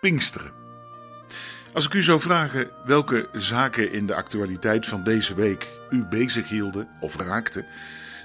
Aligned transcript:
Pinksteren. 0.00 0.52
Als 1.72 1.86
ik 1.86 1.92
u 1.92 2.02
zou 2.02 2.20
vragen 2.20 2.70
welke 2.84 3.28
zaken 3.32 3.92
in 3.92 4.06
de 4.06 4.14
actualiteit 4.14 4.86
van 4.86 5.04
deze 5.04 5.34
week 5.34 5.66
u 5.90 6.04
bezighielden 6.04 6.88
of 7.00 7.16
raakten, 7.16 7.66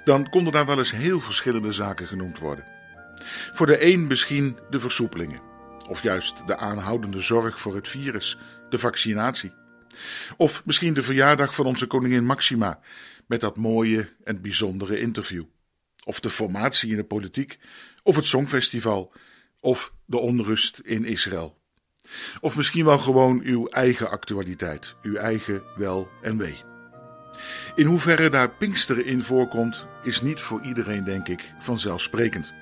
dan 0.03 0.29
konden 0.29 0.53
daar 0.53 0.65
wel 0.65 0.77
eens 0.77 0.91
heel 0.91 1.19
verschillende 1.19 1.71
zaken 1.71 2.07
genoemd 2.07 2.39
worden. 2.39 2.65
Voor 3.53 3.65
de 3.65 3.85
een 3.85 4.07
misschien 4.07 4.57
de 4.69 4.79
versoepelingen, 4.79 5.41
of 5.89 6.03
juist 6.03 6.47
de 6.47 6.57
aanhoudende 6.57 7.21
zorg 7.21 7.59
voor 7.59 7.75
het 7.75 7.87
virus, 7.87 8.37
de 8.69 8.77
vaccinatie. 8.77 9.53
Of 10.37 10.65
misschien 10.65 10.93
de 10.93 11.03
verjaardag 11.03 11.55
van 11.55 11.65
onze 11.65 11.87
koningin 11.87 12.25
Maxima, 12.25 12.79
met 13.27 13.41
dat 13.41 13.57
mooie 13.57 14.09
en 14.23 14.41
bijzondere 14.41 14.99
interview. 14.99 15.43
Of 16.05 16.19
de 16.19 16.29
formatie 16.29 16.89
in 16.89 16.95
de 16.95 17.03
politiek, 17.03 17.59
of 18.03 18.15
het 18.15 18.25
Songfestival, 18.25 19.13
of 19.59 19.93
de 20.05 20.17
onrust 20.17 20.79
in 20.79 21.05
Israël. 21.05 21.61
Of 22.41 22.55
misschien 22.55 22.85
wel 22.85 22.99
gewoon 22.99 23.41
uw 23.43 23.67
eigen 23.67 24.09
actualiteit, 24.09 24.95
uw 25.01 25.15
eigen 25.15 25.63
wel 25.75 26.09
en 26.21 26.37
wee. 26.37 26.57
In 27.75 27.85
hoeverre 27.85 28.29
daar 28.29 28.49
Pinksteren 28.49 29.05
in 29.05 29.23
voorkomt, 29.23 29.87
is 30.03 30.21
niet 30.21 30.41
voor 30.41 30.61
iedereen, 30.61 31.03
denk 31.03 31.27
ik, 31.27 31.53
vanzelfsprekend. 31.59 32.53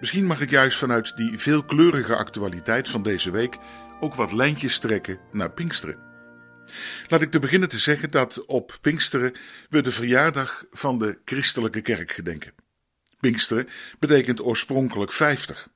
Misschien 0.00 0.26
mag 0.26 0.40
ik 0.40 0.50
juist 0.50 0.78
vanuit 0.78 1.16
die 1.16 1.38
veelkleurige 1.38 2.16
actualiteit 2.16 2.88
van 2.88 3.02
deze 3.02 3.30
week 3.30 3.58
ook 4.00 4.14
wat 4.14 4.32
lijntjes 4.32 4.78
trekken 4.78 5.18
naar 5.32 5.50
Pinksteren. 5.50 5.98
Laat 7.08 7.22
ik 7.22 7.30
te 7.30 7.38
beginnen 7.38 7.68
te 7.68 7.78
zeggen 7.78 8.10
dat 8.10 8.44
op 8.46 8.78
Pinksteren 8.80 9.34
we 9.68 9.80
de 9.80 9.92
verjaardag 9.92 10.64
van 10.70 10.98
de 10.98 11.18
christelijke 11.24 11.80
kerk 11.80 12.12
gedenken. 12.12 12.52
Pinksteren 13.20 13.68
betekent 13.98 14.40
oorspronkelijk 14.40 15.12
50, 15.12 15.68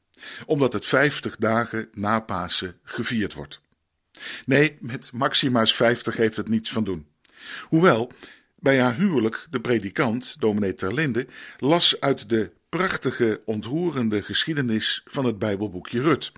omdat 0.46 0.72
het 0.72 0.86
50 0.86 1.36
dagen 1.36 1.88
na 1.92 2.20
Pasen 2.20 2.78
gevierd 2.82 3.34
wordt. 3.34 3.60
Nee, 4.44 4.76
met 4.80 5.12
Maxima's 5.12 5.74
50 5.74 6.16
heeft 6.16 6.36
het 6.36 6.48
niets 6.48 6.70
van 6.70 6.84
doen. 6.84 7.06
Hoewel, 7.62 8.12
bij 8.56 8.80
haar 8.80 8.96
huwelijk 8.96 9.46
de 9.50 9.60
predikant, 9.60 10.36
dominee 10.38 10.74
Terlinde, 10.74 11.26
las 11.58 12.00
uit 12.00 12.28
de 12.28 12.52
prachtige, 12.68 13.42
ontroerende 13.44 14.22
geschiedenis 14.22 15.02
van 15.04 15.24
het 15.24 15.38
Bijbelboekje 15.38 16.02
Rut, 16.02 16.32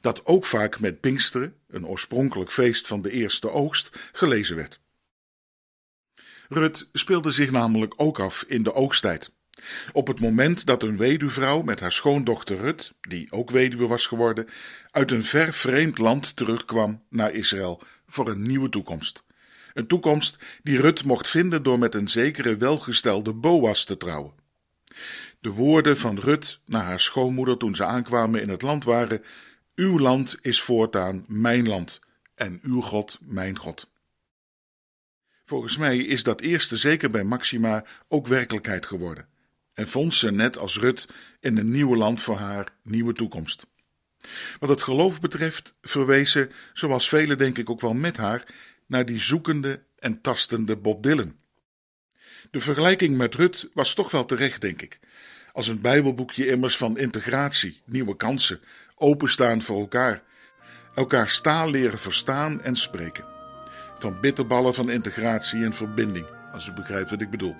dat 0.00 0.26
ook 0.26 0.46
vaak 0.46 0.80
met 0.80 1.00
Pinksteren, 1.00 1.54
een 1.68 1.86
oorspronkelijk 1.86 2.52
feest 2.52 2.86
van 2.86 3.02
de 3.02 3.10
eerste 3.10 3.50
oogst, 3.50 3.98
gelezen 4.12 4.56
werd. 4.56 4.80
Rut 6.48 6.88
speelde 6.92 7.30
zich 7.30 7.50
namelijk 7.50 7.94
ook 7.96 8.20
af 8.20 8.44
in 8.46 8.62
de 8.62 8.74
oogsttijd. 8.74 9.32
Op 9.92 10.06
het 10.06 10.20
moment 10.20 10.66
dat 10.66 10.82
een 10.82 10.96
weduwvrouw 10.96 11.62
met 11.62 11.80
haar 11.80 11.92
schoondochter 11.92 12.56
Rut, 12.56 12.92
die 13.00 13.32
ook 13.32 13.50
weduwe 13.50 13.86
was 13.86 14.06
geworden, 14.06 14.48
uit 14.90 15.10
een 15.10 15.24
ver 15.24 15.52
vreemd 15.52 15.98
land 15.98 16.36
terugkwam 16.36 17.02
naar 17.08 17.32
Israël 17.32 17.80
voor 18.06 18.28
een 18.28 18.42
nieuwe 18.42 18.68
toekomst. 18.68 19.24
Een 19.74 19.86
toekomst 19.86 20.38
die 20.62 20.80
Rut 20.80 21.04
mocht 21.04 21.28
vinden 21.28 21.62
door 21.62 21.78
met 21.78 21.94
een 21.94 22.08
zekere 22.08 22.56
welgestelde 22.56 23.32
Boas 23.32 23.84
te 23.84 23.96
trouwen. 23.96 24.32
De 25.40 25.50
woorden 25.50 25.98
van 25.98 26.18
Rut 26.18 26.60
naar 26.64 26.84
haar 26.84 27.00
schoonmoeder 27.00 27.56
toen 27.56 27.74
ze 27.74 27.84
aankwamen 27.84 28.42
in 28.42 28.48
het 28.48 28.62
land 28.62 28.84
waren: 28.84 29.22
Uw 29.74 29.98
land 29.98 30.36
is 30.40 30.60
voortaan 30.60 31.24
mijn 31.26 31.68
land 31.68 32.00
en 32.34 32.60
uw 32.62 32.80
God 32.80 33.18
mijn 33.20 33.56
God. 33.56 33.90
Volgens 35.44 35.76
mij 35.76 35.98
is 35.98 36.22
dat 36.22 36.40
eerste 36.40 36.76
zeker 36.76 37.10
bij 37.10 37.24
Maxima 37.24 37.84
ook 38.08 38.26
werkelijkheid 38.26 38.86
geworden 38.86 39.28
en 39.78 39.88
vond 39.88 40.14
ze, 40.14 40.30
net 40.32 40.58
als 40.58 40.78
Rut, 40.78 41.08
in 41.40 41.56
een 41.56 41.70
nieuwe 41.70 41.96
land 41.96 42.20
voor 42.20 42.36
haar 42.36 42.68
nieuwe 42.82 43.12
toekomst. 43.12 43.66
Wat 44.58 44.68
het 44.68 44.82
geloof 44.82 45.20
betreft, 45.20 45.74
verwees 45.82 46.30
ze, 46.30 46.48
zoals 46.72 47.08
velen 47.08 47.38
denk 47.38 47.58
ik 47.58 47.70
ook 47.70 47.80
wel 47.80 47.94
met 47.94 48.16
haar, 48.16 48.54
naar 48.86 49.06
die 49.06 49.18
zoekende 49.18 49.82
en 49.98 50.20
tastende 50.20 50.76
Bob 50.76 51.02
Dylan. 51.02 51.36
De 52.50 52.60
vergelijking 52.60 53.16
met 53.16 53.34
Rut 53.34 53.68
was 53.74 53.94
toch 53.94 54.10
wel 54.10 54.24
terecht, 54.24 54.60
denk 54.60 54.82
ik. 54.82 54.98
Als 55.52 55.68
een 55.68 55.80
Bijbelboekje 55.80 56.46
immers 56.46 56.76
van 56.76 56.98
integratie, 56.98 57.80
nieuwe 57.84 58.16
kansen, 58.16 58.60
openstaan 58.96 59.62
voor 59.62 59.80
elkaar, 59.80 60.22
elkaar 60.94 61.28
staal 61.28 61.70
leren 61.70 61.98
verstaan 61.98 62.62
en 62.62 62.76
spreken. 62.76 63.24
Van 63.98 64.20
bitterballen 64.20 64.74
van 64.74 64.90
integratie 64.90 65.64
en 65.64 65.72
verbinding, 65.72 66.26
als 66.52 66.68
u 66.68 66.72
begrijpt 66.72 67.10
wat 67.10 67.20
ik 67.20 67.30
bedoel. 67.30 67.56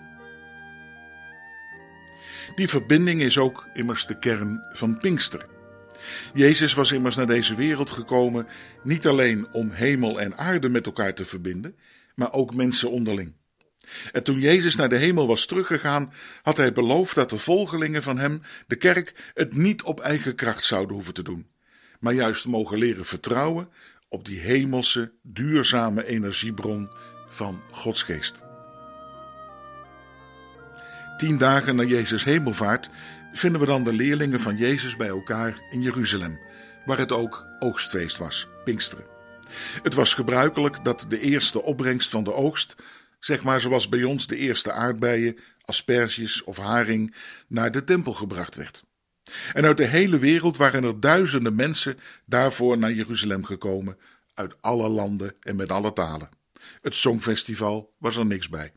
Die 2.55 2.69
verbinding 2.69 3.21
is 3.21 3.39
ook 3.39 3.69
immers 3.75 4.07
de 4.07 4.19
kern 4.19 4.63
van 4.73 4.99
Pinksteren. 4.99 5.47
Jezus 6.35 6.75
was 6.75 6.93
immers 6.93 7.17
naar 7.17 7.27
deze 7.27 7.55
wereld 7.55 7.91
gekomen 7.91 8.47
niet 8.83 9.07
alleen 9.07 9.53
om 9.53 9.71
hemel 9.71 10.21
en 10.21 10.37
aarde 10.37 10.69
met 10.69 10.87
elkaar 10.87 11.15
te 11.15 11.25
verbinden, 11.25 11.77
maar 12.15 12.33
ook 12.33 12.55
mensen 12.55 12.91
onderling. 12.91 13.33
En 14.13 14.23
toen 14.23 14.41
Jezus 14.41 14.77
naar 14.77 14.89
de 14.89 14.97
hemel 14.97 15.27
was 15.27 15.47
teruggegaan, 15.47 16.13
had 16.43 16.57
hij 16.57 16.73
beloofd 16.73 17.15
dat 17.15 17.31
de 17.31 17.39
volgelingen 17.39 18.03
van 18.03 18.19
hem, 18.19 18.43
de 18.67 18.77
kerk, 18.77 19.31
het 19.35 19.57
niet 19.57 19.83
op 19.83 20.01
eigen 20.01 20.35
kracht 20.35 20.65
zouden 20.65 20.95
hoeven 20.95 21.15
te 21.15 21.23
doen, 21.23 21.47
maar 22.01 22.15
juist 22.15 22.47
mogen 22.47 22.79
leren 22.79 23.05
vertrouwen 23.05 23.69
op 24.09 24.25
die 24.25 24.41
hemelse, 24.41 25.13
duurzame 25.23 26.07
energiebron 26.07 26.89
van 27.29 27.61
Gods 27.71 28.03
geest. 28.03 28.48
Tien 31.19 31.39
dagen 31.39 31.77
na 31.77 31.83
Jezus 31.83 32.25
hemelvaart 32.25 32.91
vinden 33.33 33.61
we 33.61 33.67
dan 33.67 33.85
de 33.85 33.93
leerlingen 33.93 34.41
van 34.41 34.57
Jezus 34.57 34.97
bij 34.97 35.09
elkaar 35.09 35.61
in 35.71 35.83
Jeruzalem, 35.83 36.41
waar 36.85 36.99
het 36.99 37.13
ook 37.13 37.47
oogstfeest 37.59 38.19
was, 38.19 38.49
Pinksteren. 38.65 39.05
Het 39.83 39.95
was 39.95 40.15
gebruikelijk 40.15 40.85
dat 40.85 41.07
de 41.09 41.21
eerste 41.21 41.63
opbrengst 41.63 42.11
van 42.11 42.25
de 42.25 42.33
oogst, 42.33 42.77
zeg 43.21 43.43
maar 43.43 43.61
zoals 43.61 43.89
bij 43.89 44.05
ons 44.05 44.27
de 44.27 44.37
eerste 44.37 44.73
aardbeien, 44.73 45.39
asperges 45.65 46.45
of 46.45 46.57
haring, 46.57 47.15
naar 47.49 47.71
de 47.71 47.85
tempel 47.85 48.13
gebracht 48.13 48.57
werd. 48.57 48.85
En 49.53 49.65
uit 49.65 49.77
de 49.77 49.87
hele 49.87 50.19
wereld 50.19 50.57
waren 50.57 50.85
er 50.85 51.01
duizenden 51.01 51.55
mensen 51.55 51.99
daarvoor 52.27 52.79
naar 52.79 52.93
Jeruzalem 52.93 53.45
gekomen, 53.45 53.99
uit 54.35 54.55
alle 54.61 54.89
landen 54.89 55.35
en 55.41 55.57
met 55.57 55.73
alle 55.73 55.93
talen. 55.93 56.29
Het 56.81 56.95
Songfestival 56.95 57.95
was 57.99 58.17
er 58.17 58.27
niks 58.27 58.49
bij. 58.49 58.73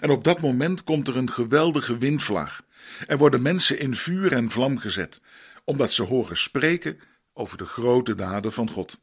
En 0.00 0.10
op 0.10 0.24
dat 0.24 0.40
moment 0.40 0.82
komt 0.82 1.08
er 1.08 1.16
een 1.16 1.30
geweldige 1.30 1.98
windvlaag 1.98 2.62
en 3.06 3.18
worden 3.18 3.42
mensen 3.42 3.78
in 3.78 3.94
vuur 3.94 4.32
en 4.32 4.50
vlam 4.50 4.78
gezet, 4.78 5.20
omdat 5.64 5.92
ze 5.92 6.02
horen 6.02 6.36
spreken 6.36 7.00
over 7.32 7.58
de 7.58 7.64
grote 7.64 8.14
daden 8.14 8.52
van 8.52 8.70
God. 8.70 9.00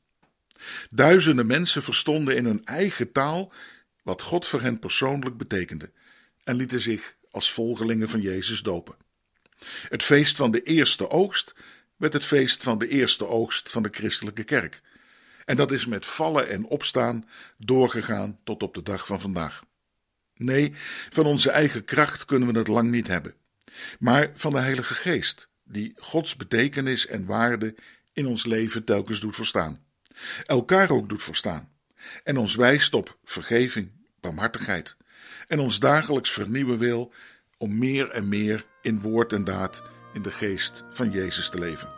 Duizenden 0.90 1.46
mensen 1.46 1.84
verstonden 1.84 2.36
in 2.36 2.46
hun 2.46 2.66
eigen 2.66 3.12
taal 3.12 3.54
wat 4.04 4.22
God 4.22 4.48
voor 4.48 4.62
hen 4.62 4.80
persoonlijk 4.80 5.38
betekende 5.38 5.92
en 6.44 6.56
lieten 6.56 6.80
zich 6.80 7.16
als 7.32 7.52
volgelingen 7.52 8.10
van 8.10 8.22
Jezus 8.22 8.62
dopen. 8.62 8.96
Het 9.90 10.04
feest 10.04 10.36
van 10.36 10.52
de 10.52 10.64
eerste 10.64 11.10
oogst 11.10 11.56
werd 11.96 12.14
het 12.14 12.24
feest 12.24 12.64
van 12.64 12.78
de 12.78 12.88
eerste 12.88 13.28
oogst 13.28 13.70
van 13.70 13.84
de 13.84 13.90
christelijke 13.92 14.44
kerk. 14.44 14.82
En 15.46 15.56
dat 15.56 15.72
is 15.72 15.86
met 15.86 16.06
vallen 16.06 16.50
en 16.50 16.66
opstaan 16.66 17.30
doorgegaan 17.58 18.40
tot 18.44 18.64
op 18.64 18.74
de 18.74 18.84
dag 18.84 19.06
van 19.06 19.22
vandaag. 19.22 19.64
Nee, 20.42 20.74
van 21.10 21.26
onze 21.26 21.52
eigen 21.52 21.86
kracht 21.86 22.26
kunnen 22.26 22.54
we 22.54 22.60
het 22.60 22.68
lang 22.68 22.90
niet 22.90 23.08
hebben, 23.08 23.34
maar 24.00 24.32
van 24.34 24.52
de 24.52 24.60
Heilige 24.60 24.94
Geest, 24.94 25.50
die 25.64 25.94
Gods 25.96 26.36
betekenis 26.36 27.08
en 27.08 27.26
waarde 27.26 27.76
in 28.14 28.26
ons 28.26 28.46
leven 28.46 28.84
telkens 28.84 29.20
doet 29.20 29.36
verstaan, 29.36 29.84
elkaar 30.46 30.90
ook 30.90 31.10
doet 31.10 31.24
verstaan, 31.24 31.72
en 32.24 32.38
ons 32.38 32.56
wijst 32.56 32.94
op 32.94 33.18
vergeving, 33.24 33.92
barmhartigheid, 34.20 34.96
en 35.48 35.60
ons 35.60 35.80
dagelijks 35.80 36.32
vernieuwen 36.32 36.78
wil 36.78 37.14
om 37.58 37.78
meer 37.78 38.10
en 38.10 38.28
meer 38.28 38.66
in 38.82 39.02
woord 39.02 39.34
en 39.34 39.44
daad 39.44 39.84
in 40.14 40.22
de 40.22 40.32
geest 40.32 40.84
van 40.92 41.12
Jezus 41.12 41.50
te 41.50 41.60
leven. 41.60 41.90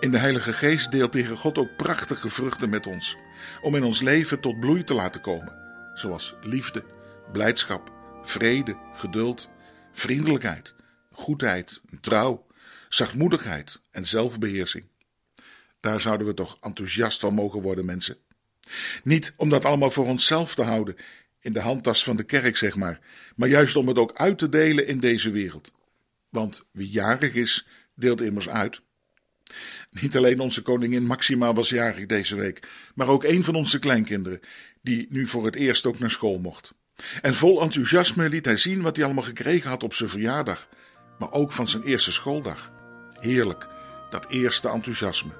In 0.00 0.10
de 0.10 0.18
Heilige 0.18 0.52
Geest 0.52 0.90
deelt 0.90 1.12
tegen 1.12 1.36
God 1.36 1.58
ook 1.58 1.76
prachtige 1.76 2.28
vruchten 2.28 2.70
met 2.70 2.86
ons, 2.86 3.16
om 3.62 3.76
in 3.76 3.84
ons 3.84 4.00
leven 4.00 4.40
tot 4.40 4.60
bloei 4.60 4.84
te 4.84 4.94
laten 4.94 5.20
komen 5.20 5.59
zoals 6.00 6.34
liefde, 6.42 6.84
blijdschap, 7.32 7.92
vrede, 8.22 8.76
geduld, 8.92 9.48
vriendelijkheid, 9.92 10.74
goedheid, 11.12 11.80
trouw, 12.00 12.46
zachtmoedigheid 12.88 13.80
en 13.90 14.06
zelfbeheersing. 14.06 14.84
Daar 15.80 16.00
zouden 16.00 16.26
we 16.26 16.34
toch 16.34 16.58
enthousiast 16.60 17.20
van 17.20 17.34
mogen 17.34 17.60
worden, 17.60 17.84
mensen. 17.84 18.16
Niet 19.02 19.32
om 19.36 19.48
dat 19.48 19.64
allemaal 19.64 19.90
voor 19.90 20.06
onszelf 20.06 20.54
te 20.54 20.62
houden, 20.62 20.96
in 21.40 21.52
de 21.52 21.60
handtas 21.60 22.04
van 22.04 22.16
de 22.16 22.22
kerk, 22.22 22.56
zeg 22.56 22.76
maar, 22.76 23.00
maar 23.36 23.48
juist 23.48 23.76
om 23.76 23.88
het 23.88 23.98
ook 23.98 24.16
uit 24.16 24.38
te 24.38 24.48
delen 24.48 24.86
in 24.86 25.00
deze 25.00 25.30
wereld. 25.30 25.72
Want 26.28 26.64
wie 26.70 26.88
jarig 26.88 27.34
is, 27.34 27.66
deelt 27.94 28.20
immers 28.20 28.48
uit. 28.48 28.80
Niet 29.90 30.16
alleen 30.16 30.40
onze 30.40 30.62
koningin 30.62 31.06
Maxima 31.06 31.52
was 31.52 31.68
jarig 31.68 32.06
deze 32.06 32.36
week, 32.36 32.68
maar 32.94 33.08
ook 33.08 33.24
een 33.24 33.44
van 33.44 33.54
onze 33.54 33.78
kleinkinderen, 33.78 34.40
die 34.82 35.06
nu 35.10 35.26
voor 35.26 35.44
het 35.44 35.54
eerst 35.54 35.86
ook 35.86 35.98
naar 35.98 36.10
school 36.10 36.38
mocht. 36.38 36.72
En 37.22 37.34
vol 37.34 37.62
enthousiasme 37.62 38.28
liet 38.28 38.44
hij 38.44 38.56
zien 38.56 38.82
wat 38.82 38.96
hij 38.96 39.04
allemaal 39.04 39.24
gekregen 39.24 39.70
had 39.70 39.82
op 39.82 39.94
zijn 39.94 40.08
verjaardag, 40.08 40.68
maar 41.18 41.32
ook 41.32 41.52
van 41.52 41.68
zijn 41.68 41.82
eerste 41.82 42.12
schooldag. 42.12 42.70
Heerlijk, 43.20 43.68
dat 44.10 44.30
eerste 44.30 44.68
enthousiasme. 44.68 45.32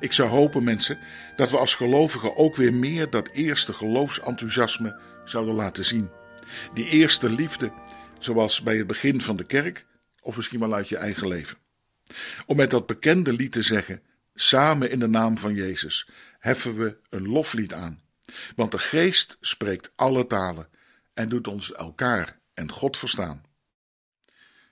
Ik 0.00 0.12
zou 0.12 0.28
hopen, 0.28 0.64
mensen, 0.64 0.98
dat 1.36 1.50
we 1.50 1.58
als 1.58 1.74
gelovigen 1.74 2.36
ook 2.36 2.56
weer 2.56 2.74
meer 2.74 3.10
dat 3.10 3.28
eerste 3.28 3.72
geloofsenthousiasme 3.72 5.00
zouden 5.24 5.54
laten 5.54 5.84
zien. 5.84 6.10
Die 6.74 6.88
eerste 6.88 7.30
liefde, 7.30 7.72
zoals 8.18 8.62
bij 8.62 8.76
het 8.76 8.86
begin 8.86 9.20
van 9.20 9.36
de 9.36 9.44
kerk, 9.44 9.86
of 10.20 10.36
misschien 10.36 10.60
wel 10.60 10.74
uit 10.74 10.88
je 10.88 10.96
eigen 10.96 11.28
leven. 11.28 11.58
Om 12.46 12.56
met 12.56 12.70
dat 12.70 12.86
bekende 12.86 13.32
lied 13.32 13.52
te 13.52 13.62
zeggen: 13.62 14.02
Samen 14.34 14.90
in 14.90 14.98
de 14.98 15.08
naam 15.08 15.38
van 15.38 15.54
Jezus 15.54 16.08
heffen 16.38 16.76
we 16.76 16.98
een 17.08 17.28
loflied 17.28 17.72
aan. 17.72 18.02
Want 18.56 18.70
de 18.70 18.78
Geest 18.78 19.36
spreekt 19.40 19.92
alle 19.96 20.26
talen 20.26 20.68
en 21.14 21.28
doet 21.28 21.46
ons 21.46 21.72
elkaar 21.72 22.38
en 22.54 22.70
God 22.70 22.96
verstaan. 22.96 23.42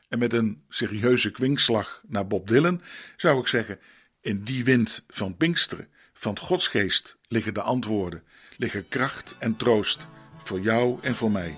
En 0.09 0.19
met 0.19 0.33
een 0.33 0.65
serieuze 0.69 1.31
kwinkslag 1.31 2.03
naar 2.07 2.27
Bob 2.27 2.49
Dylan 2.49 2.83
zou 3.17 3.41
ik 3.41 3.47
zeggen: 3.47 3.81
In 4.21 4.45
die 4.45 4.65
wind 4.65 5.05
van 5.09 5.37
Pinksteren, 5.37 5.89
van 6.13 6.39
Gods 6.39 6.69
geest, 6.69 7.17
liggen 7.29 7.55
de 7.55 7.63
antwoorden, 7.63 8.23
liggen 8.57 8.89
kracht 8.89 9.37
en 9.39 9.57
troost 9.57 10.07
voor 10.39 10.61
jou 10.61 10.99
en 11.03 11.15
voor 11.15 11.31
mij. 11.31 11.57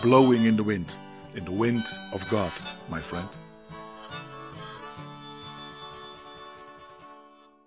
Blowing 0.00 0.44
in 0.44 0.56
the 0.56 0.64
wind, 0.64 0.96
in 1.32 1.44
the 1.44 1.60
wind 1.60 1.98
of 2.12 2.28
God, 2.28 2.52
my 2.90 3.00
friend. 3.00 3.49